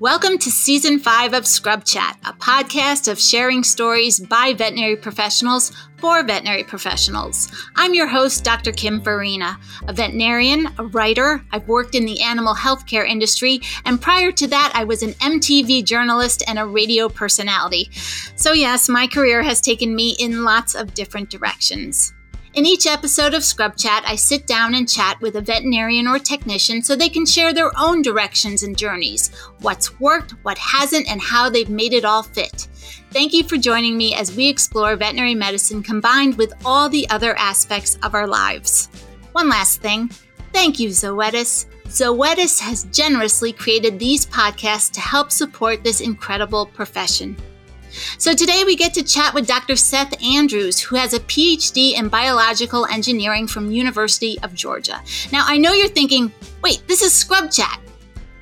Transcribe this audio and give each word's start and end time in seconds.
Welcome 0.00 0.38
to 0.38 0.50
season 0.50 0.98
five 0.98 1.34
of 1.34 1.46
Scrub 1.46 1.84
Chat, 1.84 2.18
a 2.24 2.32
podcast 2.32 3.06
of 3.06 3.20
sharing 3.20 3.62
stories 3.62 4.18
by 4.18 4.54
veterinary 4.54 4.96
professionals 4.96 5.72
for 5.98 6.24
veterinary 6.24 6.64
professionals. 6.64 7.48
I'm 7.76 7.94
your 7.94 8.06
host, 8.06 8.44
Dr. 8.44 8.72
Kim 8.72 9.00
Farina, 9.02 9.58
a 9.86 9.92
veterinarian, 9.92 10.68
a 10.78 10.86
writer. 10.86 11.44
I've 11.52 11.68
worked 11.68 11.94
in 11.94 12.06
the 12.06 12.20
animal 12.22 12.54
healthcare 12.54 13.06
industry, 13.06 13.60
and 13.84 14.00
prior 14.00 14.32
to 14.32 14.46
that, 14.48 14.72
I 14.74 14.84
was 14.84 15.02
an 15.02 15.12
MTV 15.14 15.84
journalist 15.84 16.42
and 16.48 16.58
a 16.58 16.66
radio 16.66 17.08
personality. 17.08 17.90
So, 18.36 18.52
yes, 18.52 18.88
my 18.88 19.06
career 19.06 19.42
has 19.42 19.60
taken 19.60 19.94
me 19.94 20.16
in 20.18 20.44
lots 20.44 20.74
of 20.74 20.94
different 20.94 21.30
directions. 21.30 22.12
In 22.54 22.66
each 22.66 22.86
episode 22.86 23.34
of 23.34 23.42
Scrub 23.42 23.76
Chat, 23.76 24.04
I 24.06 24.14
sit 24.14 24.46
down 24.46 24.74
and 24.74 24.88
chat 24.88 25.20
with 25.20 25.34
a 25.34 25.40
veterinarian 25.40 26.06
or 26.06 26.20
technician 26.20 26.82
so 26.82 26.94
they 26.94 27.08
can 27.08 27.26
share 27.26 27.52
their 27.52 27.72
own 27.76 28.00
directions 28.00 28.62
and 28.62 28.78
journeys 28.78 29.34
what's 29.58 29.98
worked, 29.98 30.36
what 30.44 30.56
hasn't, 30.58 31.10
and 31.10 31.20
how 31.20 31.50
they've 31.50 31.68
made 31.68 31.92
it 31.92 32.04
all 32.04 32.22
fit. 32.22 32.68
Thank 33.10 33.32
you 33.32 33.42
for 33.42 33.56
joining 33.56 33.96
me 33.96 34.14
as 34.14 34.36
we 34.36 34.46
explore 34.46 34.94
veterinary 34.94 35.34
medicine 35.34 35.82
combined 35.82 36.38
with 36.38 36.52
all 36.64 36.88
the 36.88 37.10
other 37.10 37.36
aspects 37.36 37.98
of 38.04 38.14
our 38.14 38.28
lives. 38.28 38.88
One 39.32 39.48
last 39.48 39.80
thing 39.80 40.08
thank 40.52 40.78
you, 40.78 40.90
Zoetis. 40.90 41.66
Zoetis 41.86 42.60
has 42.60 42.84
generously 42.92 43.52
created 43.52 43.98
these 43.98 44.26
podcasts 44.26 44.92
to 44.92 45.00
help 45.00 45.32
support 45.32 45.82
this 45.82 46.00
incredible 46.00 46.66
profession. 46.66 47.36
So 48.18 48.34
today 48.34 48.62
we 48.64 48.76
get 48.76 48.94
to 48.94 49.02
chat 49.02 49.34
with 49.34 49.46
Dr. 49.46 49.76
Seth 49.76 50.22
Andrews, 50.22 50.80
who 50.80 50.96
has 50.96 51.14
a 51.14 51.20
PhD 51.20 51.94
in 51.94 52.08
biological 52.08 52.86
engineering 52.86 53.46
from 53.46 53.70
University 53.70 54.38
of 54.42 54.54
Georgia. 54.54 55.00
Now 55.32 55.44
I 55.46 55.58
know 55.58 55.72
you're 55.72 55.88
thinking, 55.88 56.32
wait, 56.62 56.82
this 56.86 57.02
is 57.02 57.12
Scrub 57.12 57.50
Chat. 57.50 57.80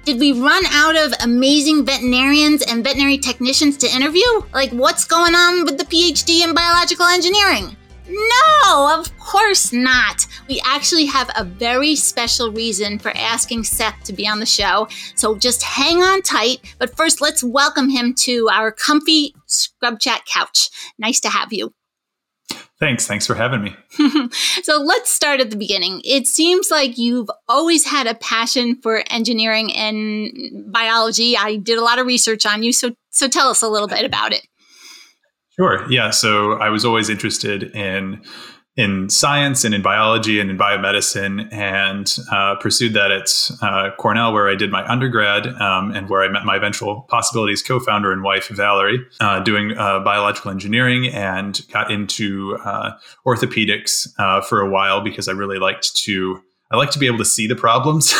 Did 0.05 0.19
we 0.19 0.33
run 0.33 0.65
out 0.66 0.96
of 0.96 1.15
amazing 1.23 1.84
veterinarians 1.84 2.62
and 2.62 2.83
veterinary 2.83 3.18
technicians 3.18 3.77
to 3.79 3.95
interview? 3.95 4.27
Like, 4.52 4.73
what's 4.73 5.04
going 5.04 5.35
on 5.35 5.65
with 5.65 5.79
the 5.79 5.84
PhD 5.84 6.43
in 6.43 6.55
biological 6.55 7.07
engineering? 7.07 7.77
No, 8.13 8.99
of 8.99 9.16
course 9.18 9.73
not. 9.73 10.27
We 10.49 10.60
actually 10.65 11.07
have 11.07 11.30
a 11.37 11.45
very 11.45 11.96
special 11.96 12.52
reason 12.52 12.99
for 12.99 13.10
asking 13.16 13.65
Seth 13.65 14.05
to 14.05 14.13
be 14.13 14.29
on 14.29 14.38
the 14.38 14.46
show. 14.46 14.88
So 15.15 15.37
just 15.37 15.63
hang 15.63 16.02
on 16.02 16.23
tight. 16.23 16.74
But 16.79 16.96
first, 16.96 17.21
let's 17.21 17.43
welcome 17.43 17.88
him 17.88 18.15
to 18.21 18.49
our 18.52 18.71
comfy 18.71 19.35
Scrub 19.46 19.99
Chat 19.99 20.23
couch. 20.27 20.68
Nice 20.99 21.21
to 21.21 21.29
have 21.29 21.52
you. 21.52 21.73
Thanks. 22.79 23.07
Thanks 23.07 23.27
for 23.29 23.35
having 23.35 23.63
me. 23.63 23.77
so 24.65 24.79
let's 24.79 25.09
start 25.09 25.40
at 25.40 25.51
the 25.51 25.57
beginning. 25.57 26.02
It 26.05 26.27
seems 26.27 26.68
like 26.68 26.99
you've 26.99 27.30
always 27.49 27.87
had 27.87 28.09
a 28.09 28.15
passion 28.15 28.74
for 28.83 29.05
engineering 29.09 29.73
and 29.73 30.73
biology. 30.73 31.37
I 31.37 31.57
did 31.57 31.79
a 31.79 31.83
lot 31.83 32.01
of 32.01 32.07
research 32.07 32.45
on 32.45 32.65
you, 32.65 32.73
so 32.73 32.90
so 33.10 33.29
tell 33.29 33.49
us 33.49 33.63
a 33.63 33.68
little 33.68 33.87
bit 33.87 34.05
about 34.05 34.33
it. 34.33 34.46
Sure. 35.63 35.87
Yeah. 35.88 36.10
So 36.10 36.55
I 36.55 36.71
was 36.71 36.85
always 36.85 37.09
interested 37.09 37.63
in 37.63 38.21
in 38.77 39.09
science 39.09 39.65
and 39.65 39.74
in 39.77 39.80
biology 39.80 40.41
and 40.41 40.51
in 40.51 40.59
biomedicine, 40.59 41.46
and 41.52 42.16
uh, 42.32 42.57
pursued 42.57 42.95
that 42.95 43.13
at 43.13 43.51
uh, 43.63 43.90
Cornell, 43.96 44.33
where 44.33 44.49
I 44.49 44.57
did 44.57 44.73
my 44.73 44.85
undergrad 44.90 45.46
um, 45.46 45.93
and 45.93 46.09
where 46.09 46.24
I 46.24 46.29
met 46.29 46.45
my 46.45 46.57
eventual 46.57 47.02
possibilities 47.02 47.63
co-founder 47.63 48.10
and 48.10 48.24
wife 48.24 48.49
Valerie, 48.49 49.07
uh, 49.21 49.38
doing 49.38 49.79
uh, 49.79 50.01
biological 50.01 50.51
engineering, 50.51 51.07
and 51.07 51.60
got 51.71 51.93
into 51.93 52.59
uh, 52.65 52.95
orthopedics 53.24 54.09
uh, 54.18 54.40
for 54.40 54.63
a 54.63 54.68
while 54.68 55.01
because 55.01 55.29
I 55.29 55.33
really 55.33 55.60
liked 55.60 55.95
to. 56.07 56.43
I 56.73 56.77
like 56.77 56.90
to 56.93 56.99
be 56.99 57.07
able 57.07 57.18
to 57.18 57.24
see 57.24 57.46
the 57.46 57.55
problems. 57.55 58.13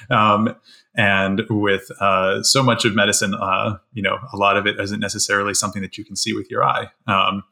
um, 0.10 0.54
and 0.94 1.42
with 1.48 1.90
uh, 2.00 2.42
so 2.42 2.62
much 2.62 2.84
of 2.84 2.94
medicine, 2.94 3.34
uh, 3.34 3.78
you 3.92 4.02
know, 4.02 4.18
a 4.32 4.36
lot 4.36 4.56
of 4.56 4.66
it 4.66 4.78
isn't 4.78 5.00
necessarily 5.00 5.54
something 5.54 5.82
that 5.82 5.96
you 5.96 6.04
can 6.04 6.16
see 6.16 6.34
with 6.34 6.50
your 6.50 6.64
eye. 6.64 6.90
Um, 7.06 7.44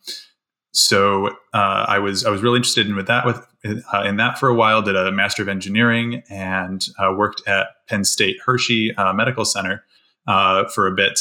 so 0.72 1.28
uh, 1.52 1.84
I 1.88 1.98
was 1.98 2.24
I 2.24 2.30
was 2.30 2.42
really 2.42 2.58
interested 2.58 2.86
in 2.86 2.94
with 2.94 3.08
that 3.08 3.26
with 3.26 3.44
uh, 3.92 4.02
in 4.02 4.16
that 4.18 4.38
for 4.38 4.48
a 4.48 4.54
while. 4.54 4.82
Did 4.82 4.96
a 4.96 5.10
master 5.10 5.42
of 5.42 5.48
engineering 5.48 6.22
and 6.30 6.86
uh, 6.98 7.12
worked 7.16 7.42
at 7.48 7.68
Penn 7.88 8.04
State 8.04 8.36
Hershey 8.44 8.94
uh, 8.96 9.12
Medical 9.12 9.44
Center 9.44 9.84
for 10.26 10.86
a 10.86 10.92
bit, 10.92 11.18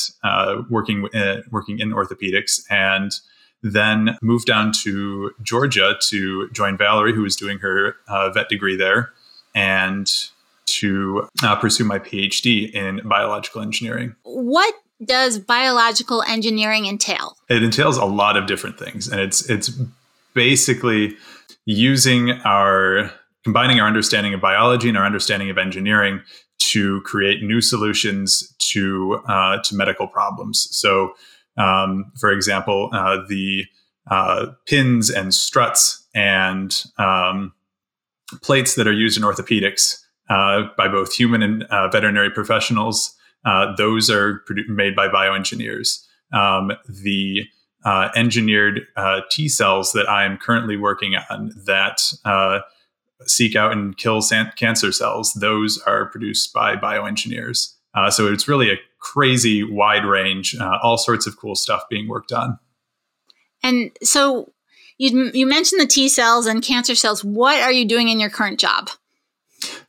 working 0.69 1.07
working 1.51 1.79
in 1.79 1.91
orthopedics 1.91 2.61
and 2.69 3.11
then 3.61 4.17
moved 4.21 4.45
down 4.45 4.71
to 4.71 5.31
Georgia 5.41 5.95
to 6.09 6.49
join 6.51 6.77
Valerie, 6.77 7.13
who 7.13 7.23
was 7.23 7.35
doing 7.35 7.59
her 7.59 7.95
uh, 8.07 8.29
vet 8.29 8.49
degree 8.49 8.75
there, 8.75 9.11
and 9.53 10.09
to 10.79 11.27
uh, 11.43 11.55
pursue 11.55 11.83
my 11.83 11.99
PhD 11.99 12.71
in 12.71 13.01
biological 13.07 13.61
engineering. 13.61 14.15
What 14.23 14.73
does 15.03 15.39
biological 15.39 16.23
engineering 16.23 16.85
entail? 16.85 17.37
It 17.49 17.63
entails 17.63 17.97
a 17.97 18.05
lot 18.05 18.37
of 18.37 18.47
different 18.47 18.77
things, 18.77 19.07
and 19.07 19.21
it's 19.21 19.49
it's 19.49 19.71
basically 20.33 21.15
using 21.65 22.31
our 22.43 23.11
combining 23.43 23.79
our 23.79 23.87
understanding 23.87 24.33
of 24.33 24.41
biology 24.41 24.89
and 24.89 24.97
our 24.97 25.05
understanding 25.05 25.49
of 25.49 25.57
engineering 25.57 26.21
to 26.59 27.01
create 27.01 27.41
new 27.41 27.61
solutions 27.61 28.53
to 28.59 29.21
uh, 29.27 29.61
to 29.63 29.75
medical 29.75 30.07
problems. 30.07 30.67
So, 30.71 31.13
um, 31.57 32.11
for 32.19 32.31
example, 32.31 32.89
uh, 32.91 33.19
the 33.27 33.65
uh, 34.09 34.47
pins 34.67 35.09
and 35.09 35.33
struts 35.33 36.05
and 36.13 36.83
um, 36.97 37.53
plates 38.41 38.75
that 38.75 38.87
are 38.87 38.93
used 38.93 39.17
in 39.17 39.23
orthopedics 39.23 39.99
uh, 40.29 40.63
by 40.77 40.87
both 40.87 41.13
human 41.13 41.41
and 41.41 41.63
uh, 41.63 41.87
veterinary 41.89 42.29
professionals. 42.29 43.15
Uh, 43.45 43.73
those 43.75 44.09
are 44.09 44.43
produ- 44.49 44.67
made 44.67 44.95
by 44.95 45.07
bioengineers. 45.07 46.05
Um, 46.31 46.71
the 46.87 47.45
uh, 47.85 48.09
engineered 48.15 48.81
T 49.31 49.47
cells 49.47 49.93
that 49.93 50.07
I 50.09 50.25
am 50.25 50.37
currently 50.37 50.77
working 50.77 51.15
on 51.29 51.51
that 51.65 52.01
seek 53.25 53.55
out 53.55 53.71
and 53.71 53.97
kill 53.97 54.21
san- 54.21 54.51
cancer 54.55 54.91
cells, 54.91 55.33
those 55.33 55.77
are 55.79 56.05
produced 56.05 56.53
by 56.53 56.75
bioengineers. 56.75 57.73
so 58.11 58.31
it's 58.31 58.47
really 58.47 58.69
a 58.69 58.77
crazy 58.99 59.63
wide 59.63 60.05
range, 60.05 60.55
all 60.59 60.97
sorts 60.97 61.25
of 61.25 61.37
cool 61.37 61.55
stuff 61.55 61.83
being 61.89 62.07
worked 62.07 62.31
on. 62.31 62.59
And 63.63 63.91
so 64.03 64.51
you, 64.97 65.31
you 65.33 65.47
mentioned 65.47 65.81
the 65.81 65.87
T 65.87 66.09
cells 66.09 66.45
and 66.45 66.61
cancer 66.61 66.95
cells. 66.95 67.23
What 67.23 67.61
are 67.61 67.71
you 67.71 67.85
doing 67.85 68.09
in 68.09 68.19
your 68.19 68.29
current 68.29 68.59
job? 68.59 68.89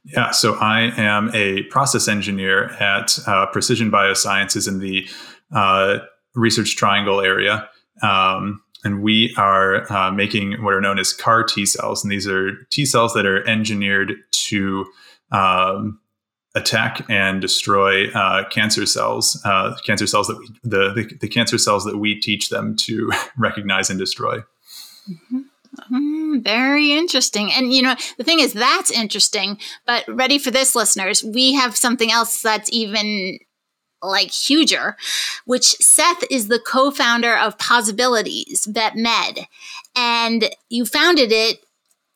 Yeah, 0.05 0.31
so 0.31 0.55
I 0.55 0.93
am 0.97 1.31
a 1.35 1.65
process 1.65 2.09
engineer 2.09 2.71
at 2.81 3.19
uh, 3.27 3.47
Precision 3.47 3.91
Biosciences 3.91 4.67
in 4.67 4.79
the 4.79 5.07
uh, 5.55 5.99
Research 6.35 6.77
Triangle 6.77 7.21
area. 7.21 7.69
Um, 8.03 8.63
and 8.83 9.03
we 9.03 9.35
are 9.37 9.91
uh, 9.93 10.11
making 10.11 10.63
what 10.63 10.73
are 10.73 10.81
known 10.81 10.99
as 10.99 11.13
CAR 11.13 11.45
T 11.45 11.67
cells. 11.67 12.03
And 12.03 12.11
these 12.11 12.27
are 12.27 12.53
T 12.71 12.87
cells 12.87 13.13
that 13.13 13.27
are 13.27 13.47
engineered 13.47 14.15
to 14.49 14.87
um, 15.33 16.01
attack 16.55 17.05
and 17.09 17.41
destroy 17.41 18.11
uh, 18.11 18.49
cancer 18.49 18.87
cells, 18.87 19.41
uh, 19.45 19.77
cancer 19.85 20.07
cells 20.07 20.29
that 20.29 20.39
we, 20.39 20.49
the, 20.65 20.93
the, 20.95 21.19
the, 21.21 21.29
cancer 21.29 21.59
cells 21.59 21.85
that 21.85 21.99
we 21.99 22.19
teach 22.19 22.49
them 22.49 22.75
to 22.77 23.13
recognize 23.39 23.91
and 23.91 23.99
destroy. 23.99 24.39
Mm-hmm. 25.09 25.41
Mm, 26.31 26.45
very 26.45 26.93
interesting. 26.93 27.53
And 27.53 27.73
you 27.73 27.83
know, 27.83 27.95
the 28.19 28.25
thing 28.25 28.41
is, 28.41 28.53
that's 28.53 28.91
interesting. 28.91 29.59
But 29.87 30.05
ready 30.09 30.39
for 30.39 30.51
this, 30.51 30.75
listeners? 30.75 31.25
We 31.25 31.55
have 31.55 31.77
something 31.77 32.11
else 32.11 32.43
that's 32.43 32.71
even 32.73 33.39
like 34.03 34.31
huger, 34.31 34.97
which 35.45 35.65
Seth 35.65 36.25
is 36.31 36.49
the 36.49 36.59
co-founder 36.59 37.37
of 37.37 37.59
Possibilities 37.59 38.67
Vet 38.67 38.97
Med, 38.97 39.47
and 39.95 40.49
you 40.69 40.87
founded 40.87 41.33
it 41.33 41.59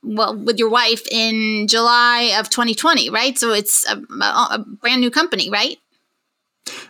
well 0.03 0.37
with 0.37 0.59
your 0.59 0.71
wife 0.71 1.07
in 1.11 1.67
July 1.67 2.35
of 2.39 2.51
2020, 2.51 3.11
right? 3.11 3.39
So 3.39 3.53
it's 3.53 3.87
a, 3.89 3.97
a 3.97 4.65
brand 4.81 5.01
new 5.01 5.11
company, 5.11 5.51
right? 5.51 5.79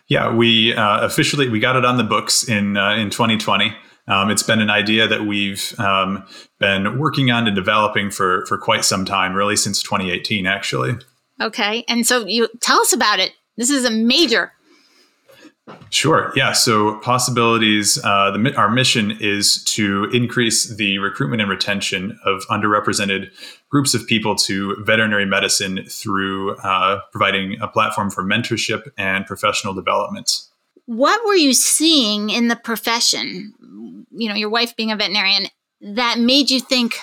Yeah, 0.06 0.32
we 0.32 0.75
uh, 0.75 1.00
officially 1.04 1.49
we 1.49 1.58
got 1.58 1.76
it 1.76 1.84
on 1.84 1.96
the 1.96 2.04
books 2.04 2.49
in 2.49 2.76
uh, 2.76 2.94
in 2.94 3.10
2020. 3.10 3.75
Um, 4.06 4.30
it's 4.30 4.42
been 4.42 4.60
an 4.60 4.70
idea 4.70 5.08
that 5.08 5.24
we've 5.24 5.78
um, 5.78 6.26
been 6.58 6.98
working 6.98 7.30
on 7.30 7.46
and 7.46 7.56
developing 7.56 8.10
for 8.10 8.44
for 8.46 8.58
quite 8.58 8.84
some 8.84 9.04
time, 9.04 9.34
really 9.34 9.56
since 9.56 9.82
2018, 9.82 10.46
actually. 10.46 10.94
Okay, 11.40 11.84
and 11.88 12.06
so 12.06 12.26
you 12.26 12.48
tell 12.60 12.80
us 12.80 12.92
about 12.92 13.18
it. 13.18 13.32
This 13.56 13.70
is 13.70 13.84
a 13.84 13.90
major. 13.90 14.52
Sure. 15.88 16.32
Yeah. 16.36 16.52
So 16.52 16.98
possibilities. 16.98 17.98
Uh, 18.04 18.32
the, 18.32 18.54
our 18.56 18.70
mission 18.70 19.16
is 19.20 19.64
to 19.64 20.10
increase 20.12 20.74
the 20.76 20.98
recruitment 20.98 21.40
and 21.40 21.50
retention 21.50 22.18
of 22.24 22.42
underrepresented 22.48 23.30
groups 23.70 23.94
of 23.94 24.06
people 24.06 24.36
to 24.36 24.76
veterinary 24.84 25.24
medicine 25.24 25.86
through 25.88 26.56
uh, 26.56 27.00
providing 27.12 27.58
a 27.62 27.68
platform 27.68 28.10
for 28.10 28.22
mentorship 28.22 28.82
and 28.98 29.24
professional 29.24 29.72
development. 29.72 30.42
What 30.86 31.24
were 31.24 31.34
you 31.34 31.54
seeing 31.54 32.28
in 32.28 32.48
the 32.48 32.56
profession 32.56 33.54
you 34.14 34.28
know, 34.28 34.34
your 34.34 34.50
wife 34.50 34.76
being 34.76 34.90
a 34.90 34.96
veterinarian, 34.96 35.46
that 35.81 36.19
made 36.19 36.50
you 36.50 36.61
think 36.61 36.96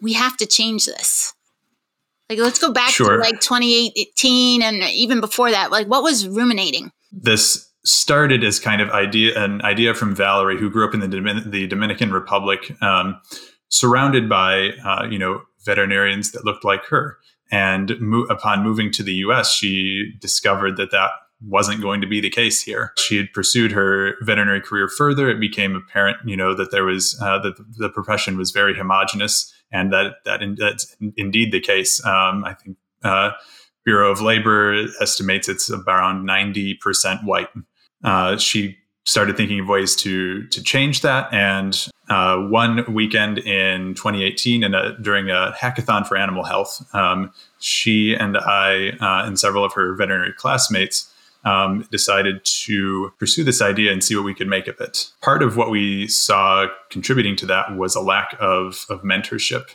we 0.00 0.12
have 0.12 0.36
to 0.38 0.46
change 0.46 0.86
this? 0.86 1.34
Like, 2.28 2.38
let's 2.38 2.58
go 2.58 2.72
back 2.72 2.90
sure. 2.90 3.16
to 3.16 3.22
like 3.22 3.40
2018 3.40 4.62
and 4.62 4.82
even 4.84 5.20
before 5.20 5.50
that. 5.50 5.70
Like, 5.70 5.86
what 5.86 6.02
was 6.02 6.26
ruminating? 6.26 6.90
This 7.10 7.70
started 7.84 8.44
as 8.44 8.60
kind 8.60 8.80
of 8.80 8.90
idea 8.90 9.42
an 9.42 9.60
idea 9.62 9.94
from 9.94 10.14
Valerie, 10.14 10.58
who 10.58 10.70
grew 10.70 10.86
up 10.86 10.94
in 10.94 11.00
the, 11.00 11.08
Domin- 11.08 11.50
the 11.50 11.66
Dominican 11.66 12.12
Republic, 12.12 12.74
um, 12.82 13.20
surrounded 13.68 14.28
by 14.28 14.70
uh, 14.84 15.06
you 15.10 15.18
know 15.18 15.42
veterinarians 15.64 16.32
that 16.32 16.44
looked 16.44 16.64
like 16.64 16.84
her. 16.86 17.18
And 17.50 18.00
mo- 18.00 18.26
upon 18.30 18.62
moving 18.62 18.90
to 18.92 19.02
the 19.02 19.12
U.S., 19.14 19.52
she 19.52 20.14
discovered 20.20 20.78
that 20.78 20.90
that 20.92 21.10
wasn't 21.46 21.80
going 21.80 22.00
to 22.00 22.06
be 22.06 22.20
the 22.20 22.30
case 22.30 22.62
here. 22.62 22.92
She 22.96 23.16
had 23.16 23.32
pursued 23.32 23.72
her 23.72 24.14
veterinary 24.22 24.60
career 24.60 24.88
further. 24.88 25.28
It 25.28 25.40
became 25.40 25.74
apparent, 25.74 26.18
you 26.24 26.36
know, 26.36 26.54
that 26.54 26.70
there 26.70 26.84
was 26.84 27.18
uh, 27.20 27.38
that 27.40 27.54
the 27.78 27.88
profession 27.88 28.36
was 28.36 28.50
very 28.50 28.76
homogenous, 28.76 29.52
and 29.72 29.92
that 29.92 30.16
that 30.24 30.42
in, 30.42 30.56
that's 30.56 30.96
indeed 31.16 31.52
the 31.52 31.60
case. 31.60 32.04
Um, 32.04 32.44
I 32.44 32.54
think 32.54 32.76
uh, 33.02 33.32
Bureau 33.84 34.10
of 34.10 34.20
Labor 34.20 34.86
estimates 35.00 35.48
it's 35.48 35.70
around 35.70 36.24
ninety 36.24 36.74
percent 36.74 37.24
white. 37.24 37.48
Uh, 38.04 38.36
she 38.36 38.76
started 39.04 39.36
thinking 39.36 39.60
of 39.60 39.68
ways 39.68 39.96
to 39.96 40.46
to 40.48 40.62
change 40.62 41.00
that, 41.02 41.32
and 41.32 41.88
uh, 42.08 42.36
one 42.36 42.92
weekend 42.92 43.38
in 43.38 43.94
2018, 43.94 44.64
in 44.64 44.74
a, 44.74 44.98
during 44.98 45.30
a 45.30 45.54
hackathon 45.58 46.06
for 46.06 46.16
animal 46.16 46.44
health, 46.44 46.84
um, 46.94 47.32
she 47.58 48.14
and 48.14 48.36
I 48.36 48.90
uh, 49.00 49.26
and 49.26 49.38
several 49.38 49.64
of 49.64 49.72
her 49.72 49.94
veterinary 49.94 50.32
classmates 50.36 51.11
um, 51.44 51.86
decided 51.90 52.44
to 52.44 53.12
pursue 53.18 53.44
this 53.44 53.60
idea 53.60 53.92
and 53.92 54.02
see 54.02 54.14
what 54.14 54.24
we 54.24 54.34
could 54.34 54.48
make 54.48 54.68
of 54.68 54.80
it. 54.80 55.10
Part 55.20 55.42
of 55.42 55.56
what 55.56 55.70
we 55.70 56.06
saw 56.08 56.66
contributing 56.90 57.36
to 57.36 57.46
that 57.46 57.76
was 57.76 57.94
a 57.94 58.00
lack 58.00 58.36
of, 58.40 58.86
of 58.88 59.02
mentorship 59.02 59.70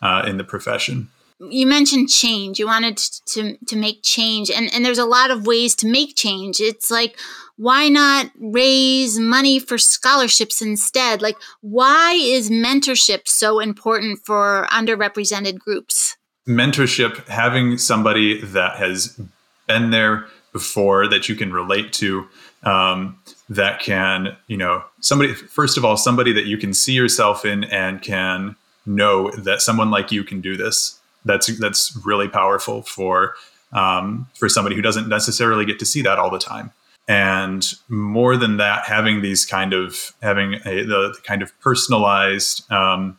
uh, 0.00 0.24
in 0.26 0.36
the 0.36 0.44
profession. 0.44 1.08
You 1.38 1.66
mentioned 1.66 2.08
change. 2.08 2.60
You 2.60 2.66
wanted 2.66 2.96
to, 2.98 3.56
to 3.66 3.76
make 3.76 4.02
change, 4.02 4.48
and, 4.50 4.72
and 4.72 4.84
there's 4.84 4.98
a 4.98 5.04
lot 5.04 5.32
of 5.32 5.44
ways 5.44 5.74
to 5.76 5.88
make 5.88 6.14
change. 6.14 6.60
It's 6.60 6.88
like, 6.88 7.18
why 7.56 7.88
not 7.88 8.30
raise 8.38 9.18
money 9.18 9.58
for 9.58 9.76
scholarships 9.76 10.62
instead? 10.62 11.20
Like, 11.20 11.36
why 11.60 12.12
is 12.14 12.48
mentorship 12.48 13.26
so 13.26 13.58
important 13.58 14.20
for 14.24 14.66
underrepresented 14.70 15.58
groups? 15.58 16.16
Mentorship, 16.46 17.26
having 17.26 17.76
somebody 17.76 18.40
that 18.40 18.76
has 18.76 19.20
been 19.66 19.90
there 19.90 20.26
before 20.52 21.08
that 21.08 21.28
you 21.28 21.34
can 21.34 21.52
relate 21.52 21.92
to 21.94 22.26
um, 22.64 23.18
that 23.48 23.80
can 23.80 24.36
you 24.46 24.56
know 24.56 24.84
somebody 25.00 25.34
first 25.34 25.76
of 25.76 25.84
all 25.84 25.96
somebody 25.96 26.32
that 26.32 26.46
you 26.46 26.56
can 26.56 26.72
see 26.74 26.92
yourself 26.92 27.44
in 27.44 27.64
and 27.64 28.02
can 28.02 28.56
know 28.86 29.30
that 29.32 29.62
someone 29.62 29.90
like 29.90 30.12
you 30.12 30.24
can 30.24 30.40
do 30.40 30.56
this. 30.56 30.98
That's 31.24 31.46
that's 31.58 31.98
really 32.04 32.28
powerful 32.28 32.82
for 32.82 33.34
um, 33.72 34.28
for 34.34 34.48
somebody 34.48 34.76
who 34.76 34.82
doesn't 34.82 35.08
necessarily 35.08 35.64
get 35.64 35.78
to 35.78 35.86
see 35.86 36.02
that 36.02 36.18
all 36.18 36.30
the 36.30 36.38
time. 36.38 36.72
And 37.08 37.66
more 37.88 38.36
than 38.36 38.58
that 38.58 38.84
having 38.86 39.22
these 39.22 39.44
kind 39.44 39.72
of 39.72 40.12
having 40.22 40.54
a, 40.64 40.84
the, 40.84 41.12
the 41.14 41.20
kind 41.24 41.42
of 41.42 41.58
personalized 41.60 42.70
um, 42.70 43.18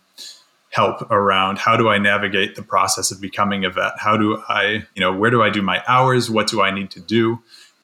help 0.73 1.09
around 1.11 1.59
how 1.59 1.77
do 1.77 1.87
I 1.87 1.99
navigate 1.99 2.55
the 2.55 2.63
process 2.63 3.11
of 3.11 3.21
becoming 3.21 3.63
a 3.63 3.69
vet? 3.69 3.93
How 3.99 4.17
do 4.17 4.41
I, 4.49 4.85
you 4.95 5.01
know, 5.01 5.13
where 5.13 5.29
do 5.29 5.43
I 5.43 5.51
do 5.51 5.61
my 5.61 5.83
hours? 5.87 6.31
What 6.31 6.47
do 6.47 6.63
I 6.63 6.71
need 6.71 6.89
to 6.91 6.99
do? 6.99 7.39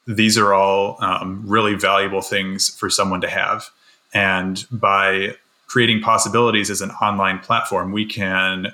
These 0.08 0.40
are 0.40 0.56
all 0.56 0.98
um, 1.00 1.44
really 1.46 1.76
valuable 1.76 2.22
things 2.22 2.68
for 2.68 2.90
someone 2.90 3.22
to 3.22 3.30
have. 3.30 3.70
And 4.12 4.66
by 4.72 5.36
creating 5.68 6.02
possibilities 6.02 6.72
as 6.72 6.82
an 6.82 6.90
online 6.90 7.38
platform, 7.38 7.92
we 7.92 8.06
can 8.08 8.74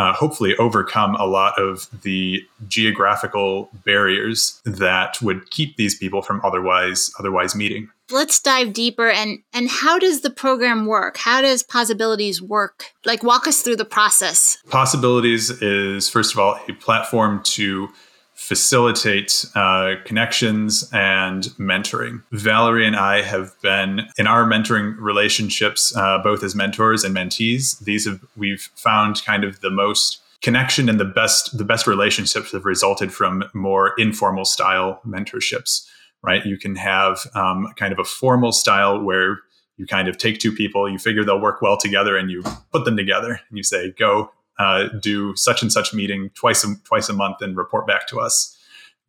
uh, 0.00 0.14
hopefully 0.14 0.56
overcome 0.56 1.14
a 1.16 1.26
lot 1.26 1.60
of 1.60 1.86
the 2.00 2.42
geographical 2.68 3.68
barriers 3.84 4.58
that 4.64 5.20
would 5.20 5.50
keep 5.50 5.76
these 5.76 5.94
people 5.94 6.22
from 6.22 6.40
otherwise 6.42 7.12
otherwise 7.18 7.54
meeting. 7.54 7.90
Let's 8.10 8.40
dive 8.40 8.72
deeper 8.72 9.10
and 9.10 9.40
and 9.52 9.68
how 9.68 9.98
does 9.98 10.22
the 10.22 10.30
program 10.30 10.86
work? 10.86 11.18
How 11.18 11.42
does 11.42 11.62
possibilities 11.62 12.40
work? 12.40 12.86
Like 13.04 13.22
walk 13.22 13.46
us 13.46 13.60
through 13.60 13.76
the 13.76 13.84
process. 13.84 14.56
Possibilities 14.70 15.50
is 15.60 16.08
first 16.08 16.32
of 16.32 16.38
all 16.38 16.58
a 16.66 16.72
platform 16.72 17.42
to 17.44 17.90
facilitate 18.40 19.44
uh, 19.54 19.94
connections 20.04 20.88
and 20.92 21.44
mentoring 21.58 22.22
valerie 22.32 22.86
and 22.86 22.96
i 22.96 23.20
have 23.20 23.52
been 23.60 24.00
in 24.16 24.26
our 24.26 24.44
mentoring 24.44 24.96
relationships 24.98 25.94
uh, 25.96 26.18
both 26.18 26.42
as 26.42 26.54
mentors 26.54 27.04
and 27.04 27.14
mentees 27.14 27.78
these 27.80 28.06
have 28.06 28.20
we've 28.36 28.70
found 28.74 29.22
kind 29.24 29.44
of 29.44 29.60
the 29.60 29.70
most 29.70 30.20
connection 30.40 30.88
and 30.88 30.98
the 30.98 31.04
best 31.04 31.56
the 31.58 31.64
best 31.64 31.86
relationships 31.86 32.52
have 32.52 32.64
resulted 32.64 33.12
from 33.12 33.44
more 33.52 33.92
informal 33.98 34.44
style 34.44 35.00
mentorships 35.06 35.86
right? 36.22 36.44
You 36.44 36.58
can 36.58 36.76
have 36.76 37.26
um, 37.34 37.72
kind 37.76 37.92
of 37.92 37.98
a 37.98 38.04
formal 38.04 38.52
style 38.52 39.00
where 39.00 39.38
you 39.76 39.86
kind 39.86 40.08
of 40.08 40.18
take 40.18 40.38
two 40.38 40.52
people, 40.52 40.90
you 40.90 40.98
figure 40.98 41.24
they'll 41.24 41.40
work 41.40 41.62
well 41.62 41.78
together, 41.78 42.16
and 42.16 42.30
you 42.30 42.42
put 42.72 42.84
them 42.84 42.96
together, 42.96 43.40
and 43.48 43.56
you 43.56 43.62
say, 43.62 43.92
"Go 43.98 44.30
uh, 44.60 44.88
do 45.00 45.34
such 45.34 45.62
and 45.62 45.72
such 45.72 45.94
meeting 45.94 46.30
twice 46.34 46.62
a, 46.64 46.74
twice 46.84 47.08
a 47.08 47.14
month 47.14 47.40
and 47.40 47.56
report 47.56 47.86
back 47.86 48.06
to 48.08 48.20
us." 48.20 48.56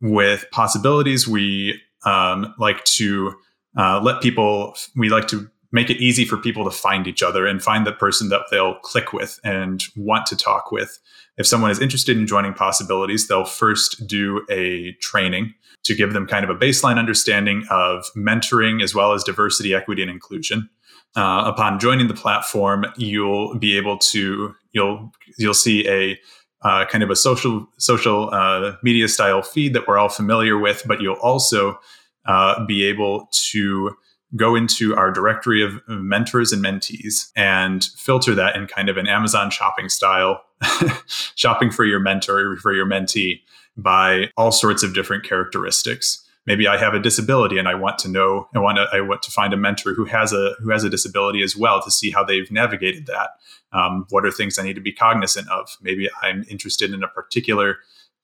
With 0.00 0.46
possibilities, 0.50 1.28
we 1.28 1.80
um, 2.04 2.52
like 2.58 2.82
to 2.84 3.34
uh, 3.76 4.00
let 4.02 4.22
people. 4.22 4.74
We 4.96 5.10
like 5.10 5.28
to 5.28 5.48
make 5.72 5.88
it 5.88 5.96
easy 5.98 6.24
for 6.24 6.36
people 6.36 6.64
to 6.64 6.70
find 6.70 7.06
each 7.06 7.22
other 7.22 7.46
and 7.46 7.62
find 7.62 7.86
the 7.86 7.92
person 7.92 8.28
that 8.28 8.42
they'll 8.50 8.74
click 8.80 9.12
with 9.12 9.40
and 9.42 9.84
want 9.96 10.26
to 10.26 10.36
talk 10.36 10.70
with. 10.70 10.98
If 11.38 11.46
someone 11.46 11.70
is 11.70 11.80
interested 11.80 12.16
in 12.16 12.26
joining 12.26 12.52
possibilities, 12.52 13.26
they'll 13.26 13.46
first 13.46 14.06
do 14.06 14.44
a 14.50 14.92
training 15.00 15.54
to 15.84 15.94
give 15.94 16.12
them 16.12 16.26
kind 16.26 16.44
of 16.44 16.50
a 16.50 16.54
baseline 16.54 16.98
understanding 16.98 17.64
of 17.70 18.04
mentoring 18.16 18.82
as 18.82 18.94
well 18.94 19.14
as 19.14 19.24
diversity, 19.24 19.74
equity, 19.74 20.02
and 20.02 20.10
inclusion. 20.10 20.68
Uh, 21.14 21.44
upon 21.46 21.78
joining 21.78 22.08
the 22.08 22.14
platform, 22.14 22.86
you'll 22.96 23.54
be 23.58 23.76
able 23.76 23.98
to 23.98 24.54
you'll 24.72 25.12
you'll 25.38 25.52
see 25.52 25.86
a 25.86 26.18
uh, 26.62 26.84
kind 26.86 27.04
of 27.04 27.10
a 27.10 27.16
social 27.16 27.66
social 27.78 28.32
uh, 28.32 28.76
media 28.82 29.08
style 29.08 29.42
feed 29.42 29.74
that 29.74 29.86
we're 29.86 29.98
all 29.98 30.08
familiar 30.08 30.58
with, 30.58 30.82
but 30.86 31.00
you'll 31.00 31.14
also 31.16 31.78
uh, 32.26 32.64
be 32.64 32.84
able 32.84 33.28
to 33.32 33.96
go 34.36 34.54
into 34.54 34.96
our 34.96 35.10
directory 35.10 35.62
of 35.62 35.80
mentors 35.88 36.52
and 36.52 36.64
mentees 36.64 37.30
and 37.36 37.84
filter 37.96 38.34
that 38.34 38.56
in 38.56 38.66
kind 38.66 38.88
of 38.88 38.96
an 38.96 39.06
Amazon 39.06 39.50
shopping 39.50 39.88
style, 39.88 40.42
shopping 41.34 41.70
for 41.70 41.84
your 41.84 42.00
mentor 42.00 42.52
or 42.52 42.56
for 42.56 42.72
your 42.72 42.86
mentee 42.86 43.40
by 43.76 44.30
all 44.36 44.52
sorts 44.52 44.82
of 44.82 44.94
different 44.94 45.24
characteristics. 45.24 46.26
Maybe 46.46 46.66
I 46.66 46.76
have 46.76 46.94
a 46.94 46.98
disability 46.98 47.56
and 47.58 47.68
I 47.68 47.74
want 47.74 47.98
to 48.00 48.08
know, 48.08 48.48
I 48.54 48.58
want 48.58 48.76
to, 48.76 48.88
I 48.92 49.00
want 49.00 49.22
to 49.22 49.30
find 49.30 49.52
a 49.52 49.56
mentor 49.56 49.94
who 49.94 50.04
has 50.06 50.32
a 50.32 50.54
who 50.60 50.70
has 50.70 50.82
a 50.82 50.90
disability 50.90 51.42
as 51.42 51.56
well 51.56 51.80
to 51.82 51.90
see 51.90 52.10
how 52.10 52.24
they've 52.24 52.50
navigated 52.50 53.06
that. 53.06 53.30
Um, 53.72 54.06
what 54.10 54.26
are 54.26 54.30
things 54.30 54.58
I 54.58 54.62
need 54.62 54.74
to 54.74 54.80
be 54.80 54.92
cognizant 54.92 55.48
of? 55.48 55.76
Maybe 55.80 56.10
I'm 56.20 56.44
interested 56.48 56.92
in 56.92 57.02
a 57.02 57.08
particular 57.08 57.78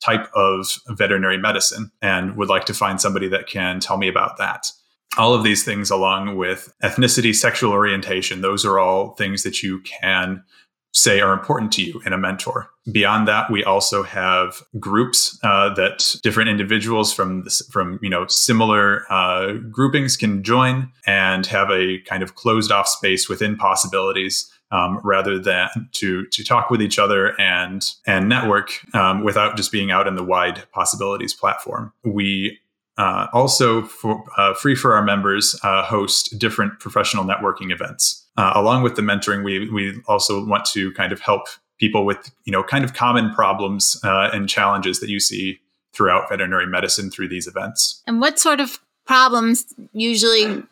type 0.04 0.28
of 0.34 0.78
veterinary 0.88 1.38
medicine 1.38 1.90
and 2.02 2.36
would 2.36 2.48
like 2.48 2.64
to 2.66 2.74
find 2.74 3.00
somebody 3.00 3.28
that 3.28 3.46
can 3.46 3.80
tell 3.80 3.98
me 3.98 4.08
about 4.08 4.36
that 4.38 4.70
all 5.16 5.34
of 5.34 5.42
these 5.42 5.64
things 5.64 5.90
along 5.90 6.36
with 6.36 6.72
ethnicity 6.84 7.34
sexual 7.34 7.72
orientation 7.72 8.40
those 8.40 8.64
are 8.64 8.78
all 8.78 9.14
things 9.14 9.42
that 9.42 9.62
you 9.62 9.80
can 9.80 10.42
say 10.92 11.20
are 11.20 11.32
important 11.32 11.72
to 11.72 11.82
you 11.82 12.00
in 12.04 12.12
a 12.12 12.18
mentor. 12.18 12.70
Beyond 12.90 13.28
that, 13.28 13.50
we 13.50 13.62
also 13.64 14.02
have 14.02 14.62
groups 14.78 15.38
uh, 15.42 15.74
that 15.74 16.16
different 16.22 16.48
individuals 16.48 17.12
from 17.12 17.44
this, 17.44 17.62
from 17.70 17.98
you 18.02 18.08
know 18.08 18.26
similar 18.26 19.10
uh, 19.12 19.54
groupings 19.70 20.16
can 20.16 20.42
join 20.42 20.90
and 21.06 21.44
have 21.46 21.70
a 21.70 21.98
kind 22.00 22.22
of 22.22 22.34
closed 22.34 22.72
off 22.72 22.88
space 22.88 23.28
within 23.28 23.56
possibilities. 23.56 24.50
Um, 24.70 25.00
rather 25.02 25.38
than 25.38 25.88
to 25.92 26.26
to 26.26 26.44
talk 26.44 26.68
with 26.68 26.82
each 26.82 26.98
other 26.98 27.40
and 27.40 27.90
and 28.06 28.28
network 28.28 28.84
um, 28.94 29.24
without 29.24 29.56
just 29.56 29.72
being 29.72 29.90
out 29.90 30.06
in 30.06 30.14
the 30.14 30.22
wide 30.22 30.64
possibilities 30.72 31.32
platform. 31.32 31.90
We 32.04 32.58
uh, 32.98 33.28
also, 33.32 33.82
for, 33.82 34.24
uh, 34.36 34.52
free 34.54 34.74
for 34.74 34.92
our 34.92 35.02
members, 35.02 35.58
uh, 35.62 35.84
host 35.84 36.36
different 36.36 36.80
professional 36.80 37.24
networking 37.24 37.72
events. 37.72 38.26
Uh, 38.38 38.52
along 38.54 38.84
with 38.84 38.94
the 38.94 39.02
mentoring, 39.02 39.42
we 39.42 39.68
we 39.68 40.00
also 40.06 40.46
want 40.46 40.64
to 40.64 40.92
kind 40.92 41.12
of 41.12 41.20
help 41.20 41.48
people 41.78 42.06
with 42.06 42.30
you 42.44 42.52
know 42.52 42.62
kind 42.62 42.84
of 42.84 42.94
common 42.94 43.34
problems 43.34 44.00
uh, 44.04 44.30
and 44.32 44.48
challenges 44.48 45.00
that 45.00 45.10
you 45.10 45.18
see 45.18 45.58
throughout 45.92 46.28
veterinary 46.28 46.66
medicine 46.66 47.10
through 47.10 47.28
these 47.28 47.48
events. 47.48 48.00
And 48.06 48.20
what 48.20 48.38
sort 48.38 48.60
of 48.60 48.78
problems 49.06 49.74
usually, 49.92 50.62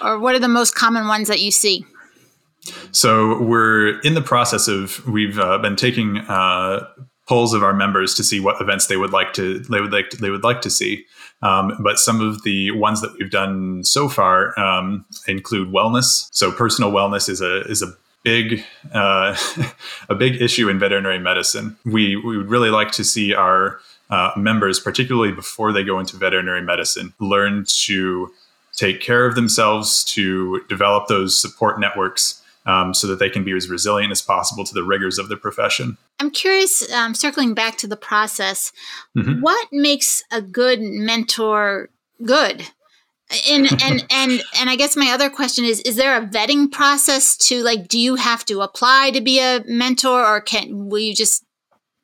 or 0.00 0.20
what 0.20 0.36
are 0.36 0.38
the 0.38 0.46
most 0.46 0.76
common 0.76 1.08
ones 1.08 1.26
that 1.26 1.40
you 1.40 1.50
see? 1.50 1.84
So 2.92 3.42
we're 3.42 3.98
in 4.00 4.14
the 4.14 4.22
process 4.22 4.68
of 4.68 5.04
we've 5.04 5.38
uh, 5.38 5.58
been 5.58 5.74
taking 5.74 6.18
polls 7.28 7.52
of 7.52 7.62
our 7.62 7.74
members 7.74 8.14
to 8.14 8.24
see 8.24 8.40
what 8.40 8.60
events 8.60 8.86
they 8.86 8.96
would 8.96 9.12
like 9.12 9.34
to 9.34 9.58
they 9.60 9.80
would 9.80 9.92
like 9.92 10.08
to, 10.10 10.16
they 10.16 10.30
would 10.30 10.42
like 10.42 10.62
to 10.62 10.70
see. 10.70 11.04
Um, 11.42 11.76
but 11.80 11.98
some 11.98 12.20
of 12.20 12.42
the 12.42 12.72
ones 12.72 13.00
that 13.02 13.12
we've 13.18 13.30
done 13.30 13.84
so 13.84 14.08
far 14.08 14.58
um, 14.58 15.04
include 15.28 15.68
wellness. 15.68 16.28
So 16.32 16.50
personal 16.50 16.90
wellness 16.90 17.28
is 17.28 17.40
a 17.40 17.60
is 17.62 17.82
a 17.82 17.94
big 18.24 18.64
uh, 18.92 19.36
a 20.08 20.14
big 20.14 20.40
issue 20.40 20.68
in 20.68 20.78
veterinary 20.78 21.18
medicine. 21.18 21.76
We 21.84 22.16
we 22.16 22.38
would 22.38 22.48
really 22.48 22.70
like 22.70 22.92
to 22.92 23.04
see 23.04 23.34
our 23.34 23.78
uh, 24.10 24.32
members, 24.36 24.80
particularly 24.80 25.32
before 25.32 25.72
they 25.72 25.84
go 25.84 25.98
into 26.00 26.16
veterinary 26.16 26.62
medicine, 26.62 27.12
learn 27.20 27.66
to 27.84 28.32
take 28.74 29.00
care 29.00 29.26
of 29.26 29.34
themselves, 29.34 30.02
to 30.04 30.62
develop 30.68 31.08
those 31.08 31.38
support 31.40 31.78
networks 31.78 32.42
um, 32.66 32.94
so 32.94 33.06
that 33.06 33.18
they 33.18 33.30
can 33.30 33.44
be 33.44 33.56
as 33.56 33.68
resilient 33.68 34.12
as 34.12 34.22
possible 34.22 34.64
to 34.64 34.74
the 34.74 34.82
rigors 34.82 35.18
of 35.18 35.28
the 35.28 35.36
profession. 35.36 35.96
I'm 36.20 36.30
curious, 36.30 36.90
um, 36.92 37.14
circling 37.14 37.54
back 37.54 37.76
to 37.78 37.86
the 37.86 37.96
process, 37.96 38.72
mm-hmm. 39.16 39.40
what 39.40 39.68
makes 39.72 40.22
a 40.30 40.42
good 40.42 40.80
mentor 40.80 41.90
good? 42.24 42.66
And 43.50 43.66
and 43.82 44.06
and 44.10 44.42
and 44.58 44.70
I 44.70 44.76
guess 44.76 44.96
my 44.96 45.10
other 45.10 45.30
question 45.30 45.64
is: 45.64 45.80
Is 45.80 45.96
there 45.96 46.16
a 46.16 46.26
vetting 46.26 46.70
process 46.70 47.36
to 47.48 47.62
like? 47.62 47.88
Do 47.88 47.98
you 47.98 48.16
have 48.16 48.44
to 48.46 48.62
apply 48.62 49.10
to 49.12 49.20
be 49.20 49.40
a 49.40 49.62
mentor, 49.66 50.24
or 50.24 50.40
can 50.40 50.88
will 50.88 50.98
you 50.98 51.14
just 51.14 51.44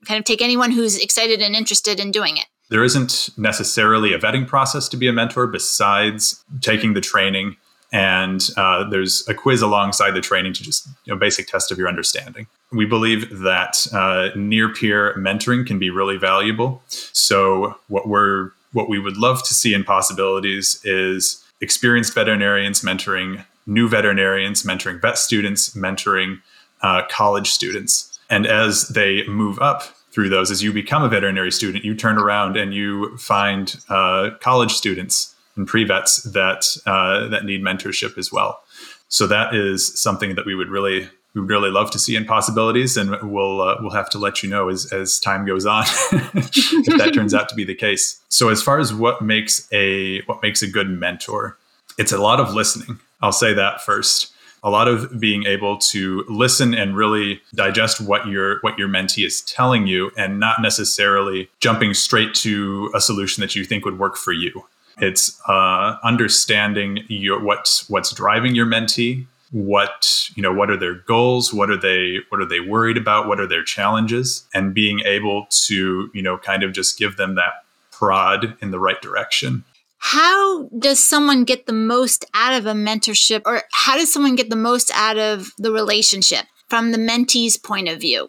kind 0.07 0.19
of 0.19 0.25
take 0.25 0.43
anyone 0.43 0.71
who's 0.71 0.99
excited 0.99 1.41
and 1.41 1.55
interested 1.55 1.99
in 1.99 2.11
doing 2.11 2.37
it? 2.37 2.47
There 2.71 2.85
isn't 2.85 3.31
necessarily 3.37 4.13
a 4.13 4.19
vetting 4.19 4.47
process 4.47 4.89
to 4.89 4.97
be 4.97 5.07
a 5.07 5.13
mentor 5.13 5.47
besides 5.47 6.43
taking 6.61 6.95
the 6.95 7.01
training 7.01 7.57
and 7.95 8.49
uh, 8.57 8.83
there's 8.91 9.27
a 9.29 9.35
quiz 9.35 9.63
alongside 9.63 10.11
the 10.11 10.21
training 10.21 10.53
to 10.53 10.65
just 10.65 10.89
you 11.05 11.15
know, 11.15 11.17
basic 11.17 11.47
test 11.47 11.71
of 11.71 11.79
your 11.79 11.87
understanding. 11.87 12.49
We 12.73 12.87
believe 12.87 13.39
that 13.39 13.87
uh, 13.93 14.31
near 14.35 14.69
peer 14.69 15.15
mentoring 15.17 15.65
can 15.65 15.79
be 15.79 15.91
really 15.91 16.17
valuable. 16.17 16.83
So 16.89 17.79
what 17.87 18.09
we're 18.09 18.51
what 18.73 18.89
we 18.89 18.99
would 18.99 19.17
love 19.17 19.45
to 19.45 19.55
see 19.55 19.73
in 19.73 19.85
possibilities 19.85 20.81
is 20.83 21.41
experienced 21.61 22.13
veterinarians 22.13 22.81
mentoring 22.81 23.45
new 23.67 23.89
veterinarians, 23.89 24.65
mentoring 24.65 25.01
vet 25.01 25.17
students, 25.17 25.71
mentoring 25.71 26.43
uh, 26.83 27.03
college 27.09 27.51
students, 27.51 28.19
and 28.29 28.45
as 28.45 28.89
they 28.89 29.25
move 29.29 29.61
up 29.61 29.85
through 30.11 30.29
those, 30.29 30.51
as 30.51 30.65
you 30.65 30.73
become 30.73 31.05
a 31.05 31.09
veterinary 31.09 31.53
student, 31.53 31.85
you 31.85 31.95
turn 31.95 32.19
around 32.19 32.57
and 32.57 32.75
you 32.75 33.17
find 33.19 33.77
uh, 33.89 34.31
college 34.41 34.73
students 34.73 35.34
and 35.57 35.67
pre-vets 35.67 36.23
that 36.23 36.77
uh, 36.87 37.29
that 37.29 37.45
need 37.45 37.63
mentorship 37.63 38.19
as 38.19 38.33
well. 38.33 38.63
So 39.09 39.27
that 39.27 39.55
is 39.55 40.01
something 40.01 40.35
that 40.35 40.47
we 40.47 40.55
would 40.55 40.69
really 40.69 41.09
we 41.35 41.41
would 41.41 41.51
really 41.51 41.71
love 41.71 41.91
to 41.91 41.99
see 41.99 42.17
in 42.17 42.25
possibilities, 42.25 42.97
and 42.97 43.11
we'll 43.23 43.61
uh, 43.61 43.77
we'll 43.81 43.91
have 43.91 44.09
to 44.11 44.19
let 44.19 44.43
you 44.43 44.49
know 44.49 44.69
as 44.69 44.93
as 44.93 45.19
time 45.19 45.45
goes 45.45 45.67
on 45.67 45.85
if 46.13 46.99
that 46.99 47.13
turns 47.15 47.35
out 47.35 47.49
to 47.49 47.55
be 47.55 47.65
the 47.65 47.75
case. 47.75 48.21
So 48.29 48.49
as 48.49 48.63
far 48.63 48.79
as 48.79 48.95
what 48.95 49.23
makes 49.23 49.69
a 49.73 50.23
what 50.23 50.43
makes 50.43 50.63
a 50.63 50.69
good 50.69 50.89
mentor, 50.89 51.59
it's 51.99 52.13
a 52.13 52.19
lot 52.19 52.41
of 52.41 52.55
listening. 52.55 53.01
I'll 53.21 53.33
say 53.33 53.53
that 53.55 53.83
first. 53.83 54.31
A 54.63 54.71
lot 54.71 54.89
of 54.89 55.21
being 55.21 55.45
able 55.45 55.77
to 55.77 56.25
listen 56.27 56.73
and 56.73 56.97
really 56.97 57.43
digest 57.55 58.01
what 58.01 58.27
your 58.27 58.61
what 58.63 58.79
your 58.79 58.89
mentee 58.89 59.27
is 59.27 59.43
telling 59.43 59.87
you, 59.87 60.11
and 60.17 60.41
not 60.41 60.63
necessarily 60.63 61.51
jumping 61.61 61.93
straight 61.93 62.33
to 62.37 62.91
a 62.95 63.01
solution 63.01 63.43
that 63.43 63.55
you 63.55 63.65
think 63.65 63.85
would 63.85 63.99
work 63.99 64.17
for 64.17 64.33
you. 64.33 64.65
It's 64.99 65.41
uh, 65.49 65.97
understanding 66.03 67.01
your 67.09 67.43
what's 67.43 67.89
what's 67.91 68.13
driving 68.13 68.55
your 68.55 68.67
mentee, 68.67 69.27
what 69.51 70.29
you 70.35 70.43
know, 70.43 70.53
what 70.53 70.71
are 70.71 70.77
their 70.77 70.95
goals, 70.95 71.53
what 71.53 71.71
are 71.71 71.77
they 71.77 72.19
what 72.29 72.41
are 72.41 72.47
they 72.47 72.61
worried 72.61 72.97
about, 72.97 73.27
what 73.27 73.41
are 73.41 73.47
their 73.47 73.65
challenges, 73.65 74.47
and 74.55 74.75
being 74.75 75.01
able 75.01 75.47
to 75.67 76.11
you 76.15 76.23
know 76.23 76.39
kind 76.39 76.63
of 76.63 76.73
just 76.73 76.99
give 76.99 77.17
them 77.17 77.35
that 77.35 77.65
prod 77.91 78.57
in 78.61 78.71
the 78.71 78.79
right 78.79 79.01
direction. 79.01 79.65
How 79.99 80.69
does 80.79 80.99
someone 81.03 81.45
get 81.45 81.67
the 81.67 81.73
most 81.73 82.27
out 82.35 82.53
of 82.53 82.67
a 82.67 82.73
mentorship, 82.73 83.43
or 83.47 83.63
how 83.73 83.97
does 83.97 84.13
someone 84.13 84.37
get 84.37 84.51
the 84.51 84.57
most 84.57 84.91
out 84.95 85.19
of 85.19 85.53
the 85.59 85.73
relationship 85.73 86.47
from 86.69 86.93
the 86.93 86.99
mentee's 86.99 87.57
point 87.57 87.89
of 87.89 88.01
view? 88.01 88.29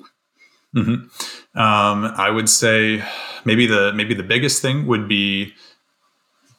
Mm-hmm. 0.75 1.60
Um, 1.60 2.05
I 2.17 2.29
would 2.29 2.50
say 2.50 3.03
maybe 3.45 3.65
the 3.65 3.93
maybe 3.93 4.13
the 4.13 4.24
biggest 4.24 4.62
thing 4.62 4.88
would 4.88 5.07
be 5.07 5.53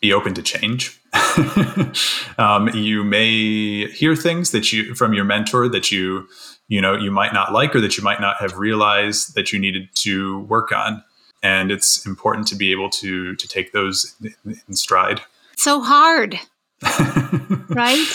be 0.06 0.12
open 0.12 0.34
to 0.34 0.42
change. 0.42 1.00
um, 2.38 2.68
you 2.75 3.02
may 3.02 3.86
hear 3.90 4.14
things 4.14 4.52
that 4.52 4.72
you 4.72 4.94
from 4.94 5.12
your 5.12 5.25
mentor 5.25 5.68
that 5.68 5.90
you 5.90 6.28
you 6.68 6.80
know 6.80 6.94
you 6.94 7.10
might 7.10 7.32
not 7.32 7.52
like 7.52 7.75
or 7.75 7.80
that 7.80 7.96
you 7.96 8.04
might 8.04 8.20
not 8.20 8.36
have 8.40 8.56
realized 8.56 9.34
that 9.34 9.52
you 9.52 9.58
needed 9.58 9.88
to 9.94 10.40
work 10.40 10.70
on, 10.70 11.02
and 11.42 11.70
it's 11.70 12.06
important 12.06 12.46
to 12.48 12.54
be 12.54 12.70
able 12.70 12.88
to 12.90 13.34
to 13.34 13.48
take 13.48 13.72
those 13.72 14.14
in 14.44 14.75
stride. 14.75 15.20
So 15.56 15.80
hard, 15.80 16.38
right? 17.70 18.06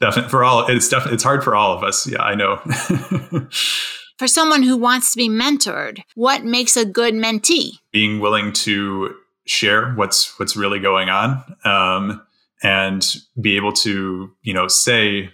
Definitely 0.00 0.30
for 0.30 0.44
all 0.44 0.66
it's 0.66 0.88
definitely 0.88 1.14
it's 1.14 1.24
hard 1.24 1.44
for 1.44 1.54
all 1.54 1.76
of 1.76 1.82
us. 1.82 2.06
Yeah, 2.06 2.22
I 2.22 2.34
know. 2.34 2.56
for 4.18 4.26
someone 4.26 4.62
who 4.62 4.76
wants 4.76 5.12
to 5.12 5.18
be 5.18 5.28
mentored, 5.28 6.00
what 6.14 6.44
makes 6.44 6.76
a 6.76 6.86
good 6.86 7.12
mentee? 7.12 7.72
Being 7.92 8.20
willing 8.20 8.52
to 8.64 9.16
share 9.46 9.92
what's 9.92 10.38
what's 10.38 10.56
really 10.56 10.78
going 10.80 11.08
on 11.08 11.56
um, 11.64 12.22
and 12.62 13.16
be 13.40 13.56
able 13.56 13.72
to 13.72 14.32
you 14.42 14.52
know 14.52 14.68
say 14.68 15.30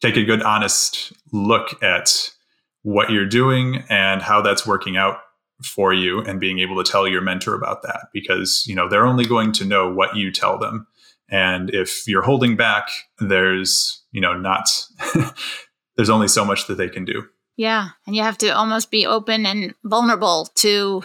take 0.00 0.16
a 0.16 0.24
good 0.24 0.42
honest 0.42 1.12
look 1.32 1.82
at 1.82 2.30
what 2.82 3.10
you're 3.10 3.26
doing 3.26 3.82
and 3.88 4.22
how 4.22 4.40
that's 4.40 4.66
working 4.66 4.96
out 4.96 5.18
for 5.64 5.92
you 5.92 6.20
and 6.20 6.38
being 6.38 6.60
able 6.60 6.82
to 6.82 6.88
tell 6.88 7.08
your 7.08 7.20
mentor 7.20 7.54
about 7.54 7.82
that 7.82 8.08
because 8.12 8.64
you 8.66 8.74
know 8.74 8.88
they're 8.88 9.06
only 9.06 9.24
going 9.24 9.50
to 9.52 9.64
know 9.64 9.92
what 9.92 10.14
you 10.14 10.30
tell 10.30 10.58
them. 10.58 10.86
And 11.30 11.68
if 11.74 12.06
you're 12.06 12.22
holding 12.22 12.56
back 12.56 12.88
there's 13.18 14.02
you 14.12 14.20
know 14.20 14.34
not 14.34 14.68
there's 15.96 16.10
only 16.10 16.28
so 16.28 16.44
much 16.44 16.66
that 16.66 16.76
they 16.76 16.88
can 16.88 17.04
do. 17.04 17.24
Yeah 17.56 17.88
and 18.06 18.14
you 18.14 18.22
have 18.22 18.38
to 18.38 18.50
almost 18.50 18.90
be 18.90 19.06
open 19.06 19.46
and 19.46 19.74
vulnerable 19.84 20.48
to 20.56 21.02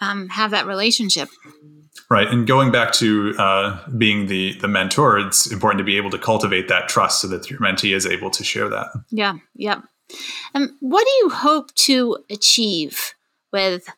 um, 0.00 0.28
have 0.28 0.50
that 0.52 0.66
relationship. 0.66 1.28
Right, 2.10 2.28
and 2.28 2.46
going 2.46 2.70
back 2.70 2.92
to 2.94 3.34
uh, 3.38 3.86
being 3.90 4.26
the 4.26 4.54
the 4.60 4.68
mentor, 4.68 5.18
it's 5.18 5.50
important 5.50 5.78
to 5.78 5.84
be 5.84 5.96
able 5.96 6.10
to 6.10 6.18
cultivate 6.18 6.68
that 6.68 6.88
trust 6.88 7.20
so 7.20 7.28
that 7.28 7.50
your 7.50 7.58
mentee 7.60 7.94
is 7.94 8.06
able 8.06 8.30
to 8.30 8.44
share 8.44 8.68
that. 8.68 8.88
Yeah, 9.10 9.34
yeah. 9.54 9.82
And 10.54 10.70
what 10.80 11.04
do 11.04 11.10
you 11.24 11.30
hope 11.30 11.74
to 11.74 12.18
achieve 12.30 13.14
with 13.52 13.88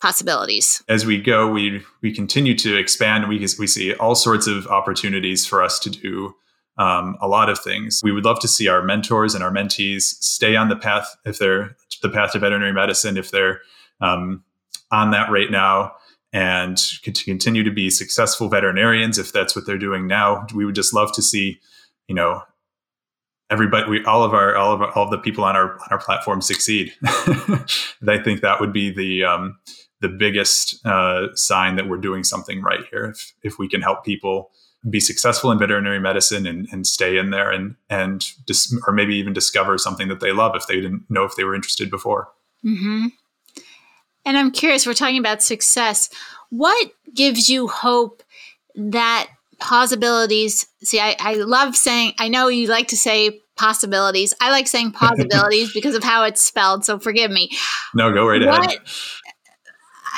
possibilities? 0.00 0.82
As 0.88 1.06
we 1.06 1.20
go, 1.20 1.50
we 1.50 1.82
we 2.02 2.14
continue 2.14 2.54
to 2.58 2.76
expand. 2.76 3.28
We 3.28 3.38
we 3.58 3.66
see 3.66 3.94
all 3.94 4.14
sorts 4.14 4.46
of 4.46 4.66
opportunities 4.68 5.46
for 5.46 5.62
us 5.62 5.78
to 5.80 5.90
do 5.90 6.34
um, 6.78 7.16
a 7.20 7.28
lot 7.28 7.48
of 7.48 7.58
things. 7.58 8.00
We 8.02 8.12
would 8.12 8.24
love 8.24 8.38
to 8.40 8.48
see 8.48 8.68
our 8.68 8.82
mentors 8.82 9.34
and 9.34 9.42
our 9.42 9.50
mentees 9.50 10.02
stay 10.02 10.56
on 10.56 10.68
the 10.68 10.76
path 10.76 11.16
if 11.24 11.38
they're 11.38 11.76
the 12.02 12.10
path 12.10 12.32
to 12.32 12.38
veterinary 12.38 12.72
medicine. 12.72 13.16
If 13.16 13.30
they're 13.30 13.60
um, 14.00 14.44
on 14.90 15.10
that 15.10 15.30
right 15.30 15.50
now 15.50 15.92
and 16.32 16.76
to 16.76 17.24
continue 17.24 17.62
to 17.62 17.70
be 17.70 17.90
successful 17.90 18.48
veterinarians 18.48 19.18
if 19.18 19.32
that's 19.32 19.56
what 19.56 19.66
they're 19.66 19.78
doing 19.78 20.06
now. 20.06 20.46
We 20.54 20.64
would 20.64 20.74
just 20.74 20.94
love 20.94 21.12
to 21.14 21.22
see 21.22 21.60
you 22.08 22.14
know 22.14 22.42
everybody 23.50 23.88
we 23.88 24.04
all 24.04 24.22
of 24.22 24.34
our 24.34 24.56
all 24.56 24.72
of 24.72 24.82
our, 24.82 24.90
all 24.92 25.04
of 25.04 25.10
the 25.10 25.18
people 25.18 25.44
on 25.44 25.56
our 25.56 25.74
on 25.74 25.88
our 25.90 25.98
platform 25.98 26.40
succeed. 26.40 26.92
I 27.04 28.18
think 28.22 28.40
that 28.40 28.58
would 28.60 28.72
be 28.72 28.90
the 28.90 29.24
um, 29.24 29.58
the 30.00 30.08
biggest 30.08 30.84
uh, 30.84 31.28
sign 31.34 31.76
that 31.76 31.88
we're 31.88 31.96
doing 31.96 32.24
something 32.24 32.62
right 32.62 32.84
here. 32.90 33.06
If 33.06 33.32
if 33.42 33.58
we 33.58 33.68
can 33.68 33.82
help 33.82 34.04
people 34.04 34.50
be 34.88 35.00
successful 35.00 35.50
in 35.50 35.58
veterinary 35.58 35.98
medicine 35.98 36.46
and, 36.46 36.68
and 36.70 36.86
stay 36.86 37.16
in 37.16 37.30
there 37.30 37.50
and 37.50 37.76
and 37.88 38.24
dis- 38.46 38.74
or 38.86 38.92
maybe 38.92 39.16
even 39.16 39.32
discover 39.32 39.78
something 39.78 40.08
that 40.08 40.20
they 40.20 40.32
love 40.32 40.54
if 40.54 40.66
they 40.66 40.76
didn't 40.76 41.04
know 41.08 41.24
if 41.24 41.34
they 41.36 41.44
were 41.44 41.54
interested 41.54 41.90
before. 41.90 42.28
Mm-hmm. 42.64 43.06
And 44.26 44.36
I'm 44.36 44.50
curious, 44.50 44.86
we're 44.86 44.94
talking 44.94 45.18
about 45.18 45.42
success. 45.42 46.10
What 46.50 46.90
gives 47.14 47.48
you 47.48 47.68
hope 47.68 48.24
that 48.74 49.28
possibilities? 49.60 50.66
See, 50.82 50.98
I, 50.98 51.16
I 51.20 51.34
love 51.34 51.76
saying, 51.76 52.14
I 52.18 52.28
know 52.28 52.48
you 52.48 52.66
like 52.66 52.88
to 52.88 52.96
say 52.96 53.40
possibilities. 53.56 54.34
I 54.40 54.50
like 54.50 54.66
saying 54.66 54.92
possibilities 54.92 55.72
because 55.72 55.94
of 55.94 56.02
how 56.02 56.24
it's 56.24 56.42
spelled. 56.42 56.84
So 56.84 56.98
forgive 56.98 57.30
me. 57.30 57.50
No, 57.94 58.12
go 58.12 58.26
right 58.26 58.44
what, 58.44 58.66
ahead. 58.66 58.80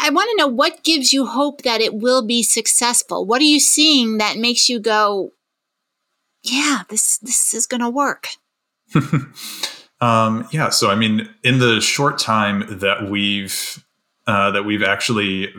I 0.01 0.11
want 0.11 0.31
to 0.31 0.37
know 0.37 0.47
what 0.47 0.85
gives 0.85 1.13
you 1.13 1.27
hope 1.27 1.63
that 1.63 1.83
it 1.83 1.95
will 1.95 2.25
be 2.25 2.43
successful. 2.43 3.27
What 3.27 3.43
are 3.43 3.45
you 3.45 3.61
seeing 3.61 4.19
that 4.19 4.39
makes 4.39 4.71
you 4.71 4.81
go, 4.81 5.33
yeah, 6.43 6.83
this 6.89 7.19
this 7.19 7.53
is 7.53 7.67
going 7.67 7.81
to 7.81 7.91
work? 7.91 8.29
um, 10.01 10.49
yeah. 10.53 10.71
So 10.71 10.89
I 10.89 10.95
mean, 10.95 11.29
in 11.43 11.59
the 11.59 11.81
short 11.81 12.19
time 12.19 12.65
that 12.79 13.11
we've 13.11 13.85
uh, 14.29 14.51
that 14.53 14.65
we've 14.65 14.83
actually 14.83 15.53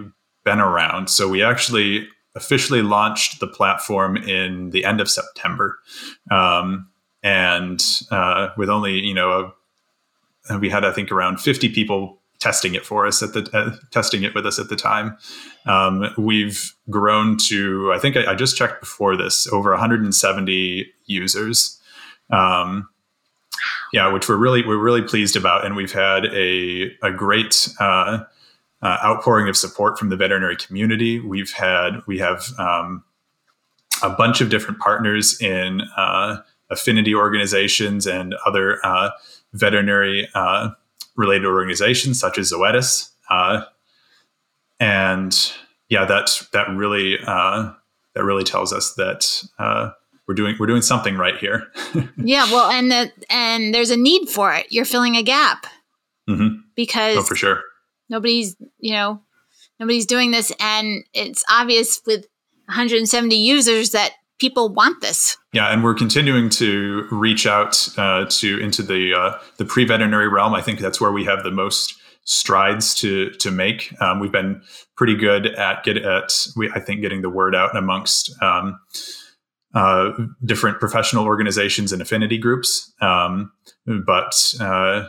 been 0.45 0.59
around. 0.59 1.09
So 1.09 1.27
we 1.27 1.43
actually 1.43 2.07
officially 2.35 2.83
launched 2.83 3.39
the 3.39 3.47
platform 3.47 4.15
in 4.15 4.69
the 4.69 4.85
end 4.85 5.01
of 5.01 5.09
September, 5.09 5.79
um, 6.31 6.87
and 7.23 7.83
uh, 8.11 8.49
with 8.55 8.69
only 8.69 8.99
you 8.99 9.13
know 9.13 9.53
a, 10.49 10.59
we 10.59 10.69
had 10.69 10.85
I 10.85 10.91
think 10.91 11.11
around 11.11 11.41
fifty 11.41 11.67
people 11.67 12.21
testing 12.39 12.73
it 12.73 12.85
for 12.85 13.05
us 13.05 13.21
at 13.21 13.33
the 13.33 13.49
uh, 13.53 13.75
testing 13.91 14.23
it 14.23 14.33
with 14.35 14.45
us 14.45 14.59
at 14.59 14.69
the 14.69 14.75
time. 14.75 15.17
Um, 15.65 16.13
we've 16.17 16.73
grown 16.89 17.37
to 17.47 17.91
I 17.91 17.99
think 17.99 18.15
I, 18.15 18.31
I, 18.31 18.35
just 18.35 18.55
checked 18.55 18.79
before 18.79 19.17
this 19.17 19.45
over 19.51 19.71
170 19.71 20.85
users. 21.05 21.81
Um, 22.29 22.87
Yeah, 23.91 24.13
which 24.13 24.29
we're 24.29 24.37
really 24.37 24.65
we're 24.65 24.77
really 24.77 25.01
pleased 25.01 25.35
about, 25.35 25.65
and 25.65 25.75
we've 25.75 25.91
had 25.91 26.25
a 26.27 26.95
a 27.01 27.11
great 27.11 27.67
uh, 27.79 28.19
uh, 28.81 28.97
outpouring 29.03 29.49
of 29.49 29.57
support 29.57 29.97
from 29.97 30.09
the 30.09 30.15
veterinary 30.15 30.55
community. 30.55 31.19
We've 31.19 31.51
had 31.51 32.01
we 32.07 32.19
have 32.19 32.45
um, 32.57 33.03
a 34.01 34.09
bunch 34.09 34.41
of 34.41 34.49
different 34.49 34.79
partners 34.79 35.39
in 35.41 35.81
uh, 35.97 36.41
affinity 36.69 37.13
organizations 37.13 38.07
and 38.07 38.35
other 38.45 38.79
uh, 38.85 39.11
veterinary 39.53 40.29
uh, 40.33 40.69
related 41.15 41.45
organizations 41.45 42.19
such 42.19 42.37
as 42.37 42.51
Zoetis. 42.51 43.11
Uh, 43.29 43.63
and 44.79 45.53
yeah, 45.89 46.05
that 46.05 46.47
that 46.53 46.69
really 46.69 47.17
uh, 47.25 47.71
that 48.15 48.23
really 48.23 48.43
tells 48.43 48.71
us 48.71 48.93
that 48.93 49.43
uh, 49.59 49.91
we're 50.27 50.35
doing 50.35 50.55
we're 50.59 50.67
doing 50.67 50.81
something 50.81 51.17
right 51.17 51.37
here. 51.37 51.67
yeah, 52.17 52.45
well, 52.45 52.69
and 52.69 52.91
the, 52.91 53.11
and 53.29 53.73
there's 53.73 53.89
a 53.89 53.97
need 53.97 54.29
for 54.29 54.53
it. 54.53 54.67
You're 54.69 54.85
filling 54.85 55.17
a 55.17 55.23
gap 55.23 55.67
mm-hmm. 56.29 56.61
because 56.75 57.17
oh, 57.17 57.23
for 57.23 57.35
sure 57.35 57.61
nobody's 58.09 58.55
you 58.79 58.93
know 58.93 59.21
nobody's 59.79 60.05
doing 60.05 60.31
this, 60.31 60.51
and 60.59 61.03
it's 61.13 61.43
obvious 61.49 62.01
with 62.05 62.25
170 62.65 63.35
users 63.35 63.91
that 63.91 64.13
people 64.39 64.69
want 64.69 65.01
this. 65.01 65.37
Yeah, 65.53 65.71
and 65.71 65.83
we're 65.83 65.95
continuing 65.95 66.49
to 66.51 67.07
reach 67.11 67.45
out 67.45 67.89
uh, 67.97 68.25
to 68.29 68.59
into 68.59 68.81
the 68.81 69.13
uh, 69.13 69.39
the 69.57 69.65
pre 69.65 69.85
veterinary 69.85 70.27
realm. 70.27 70.53
I 70.53 70.61
think 70.61 70.79
that's 70.79 70.99
where 70.99 71.11
we 71.11 71.25
have 71.25 71.43
the 71.43 71.51
most 71.51 71.95
strides 72.23 72.93
to 72.95 73.31
to 73.31 73.51
make. 73.51 73.93
Um, 74.01 74.19
we've 74.19 74.31
been 74.31 74.61
pretty 74.95 75.15
good 75.15 75.47
at 75.47 75.83
get 75.83 75.97
at 75.97 76.45
we 76.55 76.69
I 76.71 76.79
think 76.79 77.01
getting 77.01 77.21
the 77.21 77.29
word 77.29 77.55
out 77.55 77.75
amongst. 77.75 78.31
Um, 78.41 78.79
uh, 79.75 80.09
different 80.43 80.79
professional 80.79 81.25
organizations 81.25 81.91
and 81.91 82.01
affinity 82.01 82.39
groups, 82.39 82.91
um, 83.01 83.51
but 83.85 84.33
uh, 84.59 85.07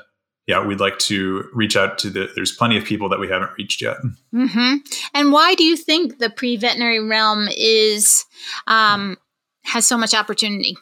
yeah, 0.50 0.66
we'd 0.66 0.80
like 0.80 0.98
to 0.98 1.48
reach 1.54 1.76
out 1.76 1.96
to 1.98 2.10
the. 2.10 2.28
There's 2.34 2.50
plenty 2.50 2.76
of 2.76 2.84
people 2.84 3.08
that 3.08 3.20
we 3.20 3.28
haven't 3.28 3.52
reached 3.56 3.80
yet. 3.80 3.98
Mm-hmm. 4.34 4.78
And 5.14 5.30
why 5.30 5.54
do 5.54 5.62
you 5.62 5.76
think 5.76 6.18
the 6.18 6.28
pre-veterinary 6.28 6.98
realm 6.98 7.48
is 7.56 8.24
um, 8.66 9.16
has 9.62 9.86
so 9.86 9.96
much 9.96 10.12
opportunity? 10.12 10.76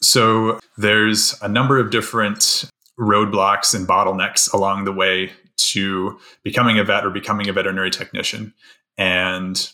So 0.00 0.60
there's 0.76 1.34
a 1.42 1.48
number 1.48 1.80
of 1.80 1.90
different 1.90 2.70
roadblocks 2.96 3.74
and 3.74 3.88
bottlenecks 3.88 4.52
along 4.54 4.84
the 4.84 4.92
way 4.92 5.32
to 5.72 6.20
becoming 6.44 6.78
a 6.78 6.84
vet 6.84 7.04
or 7.04 7.10
becoming 7.10 7.48
a 7.48 7.52
veterinary 7.52 7.90
technician, 7.90 8.54
and 8.96 9.72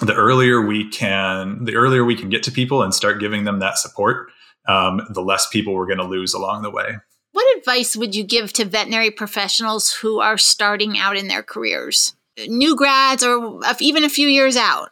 the 0.00 0.14
earlier 0.14 0.62
we 0.62 0.88
can, 0.88 1.62
the 1.66 1.74
earlier 1.74 2.06
we 2.06 2.16
can 2.16 2.30
get 2.30 2.42
to 2.44 2.50
people 2.50 2.82
and 2.82 2.94
start 2.94 3.20
giving 3.20 3.44
them 3.44 3.58
that 3.58 3.76
support, 3.76 4.30
um, 4.66 5.02
the 5.10 5.20
less 5.20 5.46
people 5.46 5.74
we're 5.74 5.84
going 5.84 5.98
to 5.98 6.04
lose 6.04 6.32
along 6.32 6.62
the 6.62 6.70
way. 6.70 6.96
What 7.36 7.58
advice 7.58 7.94
would 7.94 8.14
you 8.14 8.24
give 8.24 8.54
to 8.54 8.64
veterinary 8.64 9.10
professionals 9.10 9.92
who 9.92 10.20
are 10.20 10.38
starting 10.38 10.96
out 10.96 11.18
in 11.18 11.28
their 11.28 11.42
careers? 11.42 12.16
New 12.48 12.74
grads 12.74 13.22
or 13.22 13.60
even 13.78 14.04
a 14.04 14.08
few 14.08 14.26
years 14.26 14.56
out? 14.56 14.88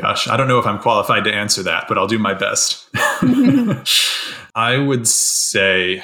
Gosh, 0.00 0.28
I 0.28 0.36
don't 0.36 0.46
know 0.46 0.60
if 0.60 0.66
I'm 0.66 0.78
qualified 0.78 1.24
to 1.24 1.34
answer 1.34 1.64
that, 1.64 1.86
but 1.88 1.98
I'll 1.98 2.06
do 2.06 2.20
my 2.20 2.32
best. 2.34 2.86
I 4.54 4.78
would 4.78 5.08
say 5.08 6.00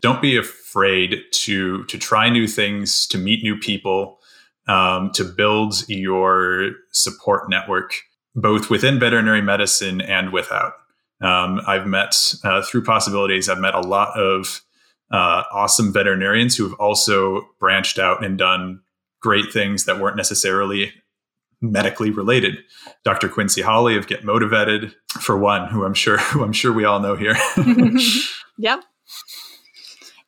don't 0.00 0.22
be 0.22 0.38
afraid 0.38 1.18
to 1.32 1.84
to 1.84 1.98
try 1.98 2.30
new 2.30 2.48
things, 2.48 3.06
to 3.08 3.18
meet 3.18 3.42
new 3.42 3.58
people, 3.58 4.20
um, 4.68 5.10
to 5.12 5.22
build 5.22 5.86
your 5.86 6.70
support 6.92 7.50
network, 7.50 7.92
both 8.34 8.70
within 8.70 8.98
veterinary 8.98 9.42
medicine 9.42 10.00
and 10.00 10.32
without. 10.32 10.76
Um, 11.22 11.60
I've 11.66 11.86
met 11.86 12.34
uh, 12.44 12.62
through 12.62 12.84
possibilities. 12.84 13.48
I've 13.48 13.58
met 13.60 13.74
a 13.74 13.80
lot 13.80 14.18
of 14.18 14.62
uh, 15.10 15.44
awesome 15.52 15.92
veterinarians 15.92 16.56
who 16.56 16.64
have 16.64 16.78
also 16.80 17.48
branched 17.60 17.98
out 17.98 18.24
and 18.24 18.36
done 18.36 18.80
great 19.20 19.52
things 19.52 19.84
that 19.84 20.00
weren't 20.00 20.16
necessarily 20.16 20.92
medically 21.60 22.10
related. 22.10 22.58
Dr. 23.04 23.28
Quincy 23.28 23.62
Holly 23.62 23.96
of 23.96 24.08
Get 24.08 24.24
Motivated, 24.24 24.94
for 25.20 25.38
one, 25.38 25.68
who 25.68 25.84
I'm 25.84 25.94
sure 25.94 26.18
who 26.32 26.42
I'm 26.42 26.52
sure 26.52 26.72
we 26.72 26.84
all 26.84 27.00
know 27.00 27.14
here. 27.14 27.36
yep. 28.58 28.82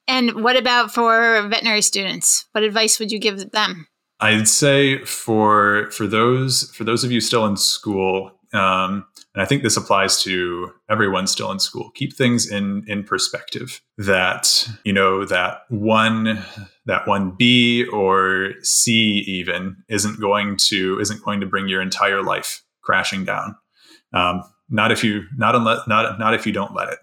And 0.06 0.44
what 0.44 0.56
about 0.56 0.92
for 0.92 1.42
veterinary 1.48 1.82
students? 1.82 2.46
What 2.52 2.62
advice 2.62 2.98
would 2.98 3.10
you 3.10 3.18
give 3.18 3.50
them? 3.50 3.88
I'd 4.20 4.48
say 4.48 4.98
for 5.04 5.90
for 5.90 6.06
those 6.06 6.70
for 6.74 6.84
those 6.84 7.04
of 7.04 7.10
you 7.10 7.20
still 7.20 7.46
in 7.46 7.56
school, 7.56 8.32
um, 8.52 9.06
and 9.34 9.42
I 9.42 9.46
think 9.46 9.62
this 9.62 9.76
applies 9.76 10.22
to 10.22 10.72
everyone 10.88 11.26
still 11.26 11.50
in 11.50 11.58
school. 11.58 11.90
Keep 11.94 12.14
things 12.14 12.50
in 12.50 12.84
in 12.86 13.02
perspective. 13.02 13.80
That 13.98 14.68
you 14.84 14.92
know 14.92 15.24
that 15.24 15.62
one 15.68 16.44
that 16.86 17.06
one 17.08 17.34
B 17.36 17.84
or 17.92 18.52
C 18.62 19.24
even 19.26 19.76
isn't 19.88 20.20
going 20.20 20.56
to 20.68 21.00
isn't 21.00 21.22
going 21.24 21.40
to 21.40 21.46
bring 21.46 21.68
your 21.68 21.82
entire 21.82 22.22
life 22.22 22.62
crashing 22.82 23.24
down. 23.24 23.56
Um, 24.12 24.44
not 24.70 24.92
if 24.92 25.02
you 25.02 25.24
not 25.36 25.56
unless 25.56 25.86
not 25.88 26.18
not 26.18 26.34
if 26.34 26.46
you 26.46 26.52
don't 26.52 26.74
let 26.74 26.88
it. 26.88 26.98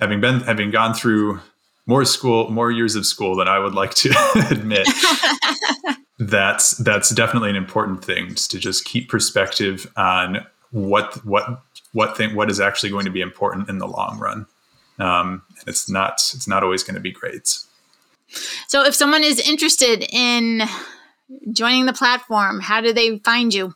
Having 0.00 0.20
been 0.20 0.40
having 0.40 0.70
gone 0.70 0.92
through 0.92 1.40
more 1.86 2.04
school 2.04 2.50
more 2.50 2.72
years 2.72 2.96
of 2.96 3.06
school 3.06 3.36
than 3.36 3.46
I 3.46 3.60
would 3.60 3.74
like 3.74 3.94
to 3.94 4.12
admit. 4.50 4.88
that's 6.18 6.72
that's 6.78 7.10
definitely 7.10 7.50
an 7.50 7.56
important 7.56 8.04
thing 8.04 8.34
to 8.34 8.58
just 8.58 8.84
keep 8.84 9.08
perspective 9.08 9.90
on 9.96 10.44
what 10.70 11.24
what 11.24 11.62
what 11.92 12.16
thing 12.16 12.34
what 12.34 12.50
is 12.50 12.60
actually 12.60 12.90
going 12.90 13.04
to 13.04 13.10
be 13.10 13.20
important 13.20 13.68
in 13.68 13.78
the 13.78 13.86
long 13.86 14.18
run. 14.18 14.46
Um, 14.98 15.42
and 15.58 15.68
it's 15.68 15.88
not 15.88 16.14
it's 16.34 16.48
not 16.48 16.62
always 16.62 16.82
going 16.82 16.94
to 16.94 17.00
be 17.00 17.12
grades. 17.12 17.66
So, 18.68 18.84
if 18.84 18.94
someone 18.94 19.22
is 19.22 19.38
interested 19.38 20.06
in 20.10 20.62
joining 21.52 21.86
the 21.86 21.92
platform, 21.92 22.60
how 22.60 22.80
do 22.80 22.92
they 22.92 23.18
find 23.18 23.52
you? 23.52 23.74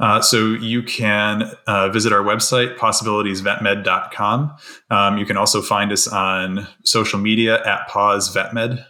Uh, 0.00 0.20
so 0.20 0.46
you 0.46 0.82
can 0.82 1.44
uh, 1.66 1.88
visit 1.88 2.12
our 2.12 2.22
website, 2.22 2.76
possibilitiesvetmed.com. 2.76 4.56
Um, 4.90 5.18
you 5.18 5.24
can 5.24 5.36
also 5.36 5.62
find 5.62 5.92
us 5.92 6.08
on 6.08 6.66
social 6.84 7.20
media 7.20 7.64
at 7.64 7.86
Pause 7.88 8.34
Vetmed. 8.34 8.84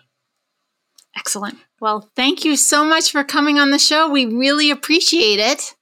Excellent. 1.15 1.59
Well, 1.81 2.11
thank 2.17 2.45
you 2.45 2.57
so 2.57 2.85
much 2.85 3.11
for 3.11 3.23
coming 3.23 3.59
on 3.59 3.71
the 3.71 3.79
show. 3.79 4.09
We 4.09 4.25
really 4.25 4.71
appreciate 4.71 5.39
it. 5.39 5.75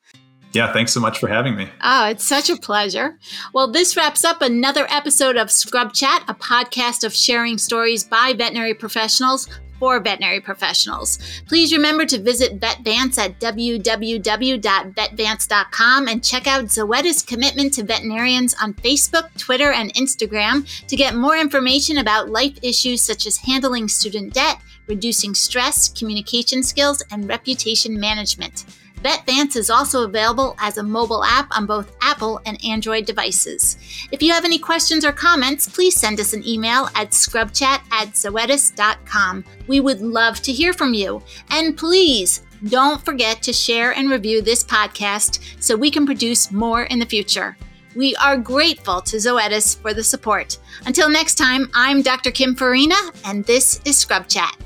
Yeah, 0.53 0.73
thanks 0.73 0.93
so 0.93 1.01
much 1.01 1.19
for 1.19 1.29
having 1.29 1.57
me. 1.57 1.71
Oh, 1.83 2.09
it's 2.09 2.25
such 2.25 2.51
a 2.51 2.57
pleasure. 2.57 3.17
Well, 3.55 3.71
this 3.71 3.97
wraps 3.97 4.25
up 4.25 4.43
another 4.43 4.87
episode 4.91 5.37
of 5.37 5.51
Scrub 5.51 5.93
Chat, 5.93 6.25
a 6.27 6.35
podcast 6.35 7.05
of 7.05 7.15
sharing 7.15 7.57
stories 7.57 8.03
by 8.03 8.35
veterinary 8.37 8.75
professionals 8.75 9.49
for 9.81 9.99
veterinary 9.99 10.41
professionals. 10.41 11.19
Please 11.47 11.73
remember 11.73 12.05
to 12.05 12.21
visit 12.21 12.61
VetVance 12.61 13.19
at 13.19 13.41
www.vetvance.com 13.41 16.09
and 16.09 16.23
check 16.23 16.47
out 16.47 16.67
Zoetis' 16.67 17.27
commitment 17.27 17.73
to 17.75 17.83
veterinarians 17.83 18.55
on 18.63 18.75
Facebook, 18.75 19.37
Twitter, 19.39 19.73
and 19.73 19.93
Instagram 19.95 20.87
to 20.87 20.97
get 20.97 21.17
more 21.17 21.37
information 21.37 21.99
about 21.99 22.29
life 22.29 22.57
issues 22.63 23.03
such 23.03 23.27
as 23.27 23.39
handling 23.39 23.89
student 23.89 24.33
debt, 24.35 24.59
reducing 24.87 25.35
stress, 25.35 25.89
communication 25.89 26.63
skills, 26.63 27.03
and 27.11 27.27
reputation 27.27 27.99
management. 27.99 28.67
VetVance 29.03 29.57
is 29.57 29.71
also 29.71 30.05
available 30.05 30.55
as 30.59 30.77
a 30.77 30.83
mobile 30.83 31.25
app 31.25 31.49
on 31.57 31.65
both 31.65 31.97
Apple 32.03 32.41
and 32.45 32.63
Android 32.65 33.07
devices. 33.07 33.79
If 34.13 34.23
you 34.23 34.33
have 34.33 34.45
any 34.45 34.59
questions 34.59 35.05
or 35.05 35.13
comments, 35.13 35.69
please 35.69 35.97
send 35.97 36.21
us 36.21 36.35
an 36.35 36.47
email 36.47 36.89
at 36.95 37.13
scrubchat 37.13 37.81
at 37.91 38.09
zoetis.com. 38.13 39.45
We 39.67 39.81
would 39.81 40.01
love 40.01 40.41
to 40.43 40.53
hear 40.53 40.75
from 40.75 40.93
you. 40.93 41.23
And 41.51 41.79
please 41.79 42.43
don't 42.69 43.03
forget 43.03 43.43
to 43.43 43.55
share 43.55 43.93
and 43.93 44.11
review 44.11 44.43
this 44.43 44.63
podcast 44.63 45.63
so 45.63 45.77
we 45.77 45.91
can 45.91 46.05
produce 46.05 46.53
more 46.53 46.83
in 46.85 46.99
the 46.99 47.07
future. 47.07 47.57
We 47.97 48.15
are 48.17 48.37
grateful 48.37 49.01
to 49.01 49.17
Zoetis 49.17 49.81
for 49.81 49.95
the 49.95 50.05
support. 50.05 50.59
Until 50.87 51.09
next 51.09 51.35
time, 51.35 51.71
I'm 51.75 52.03
Dr. 52.03 52.31
Kim 52.31 52.55
Farina, 52.55 52.95
and 53.25 53.45
this 53.47 53.81
is 53.85 53.99
Scrub 53.99 54.29
Chat. 54.29 54.57